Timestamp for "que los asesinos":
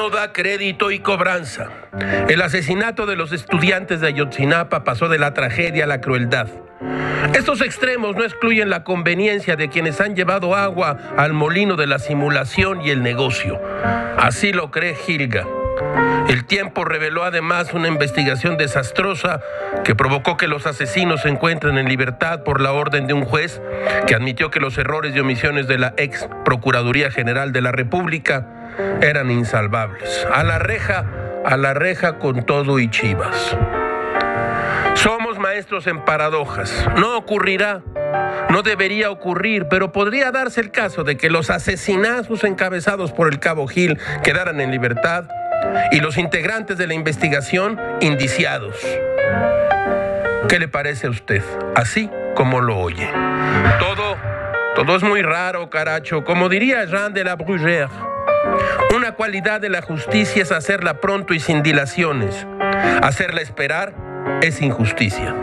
20.38-21.20